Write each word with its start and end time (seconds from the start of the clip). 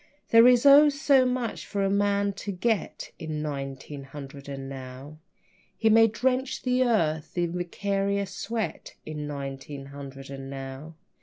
There 0.29 0.47
is 0.47 0.65
oh, 0.65 0.89
so 0.89 1.27
much 1.27 1.63
for 1.67 1.83
a 1.83 1.89
man 1.91 2.33
to 2.33 2.51
get 2.51 3.11
In 3.19 3.43
nineteen 3.43 4.05
hundred 4.05 4.49
and 4.49 4.67
now. 4.67 5.19
He 5.77 5.91
may 5.91 6.07
drench 6.07 6.63
the 6.63 6.83
earth 6.83 7.37
in 7.37 7.53
vicarious 7.53 8.31
sweat 8.33 8.95
In 9.05 9.27
nineteen 9.27 9.85
hundred 9.93 10.31
and 10.31 10.49
now. 10.49 10.95